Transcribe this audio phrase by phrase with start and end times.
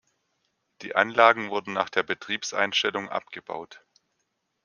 [0.81, 3.85] Die Anlagen wurden nach der Betriebseinstellung abgebaut.